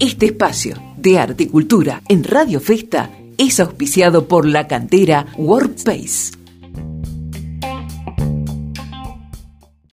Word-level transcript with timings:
Este 0.00 0.26
espacio 0.26 0.80
de 0.96 1.18
arte 1.18 1.42
y 1.42 1.46
cultura 1.48 2.02
en 2.08 2.22
Radio 2.22 2.60
Festa 2.60 3.10
es 3.36 3.58
auspiciado 3.58 4.28
por 4.28 4.46
la 4.46 4.68
cantera 4.68 5.26
Workpace 5.36 6.37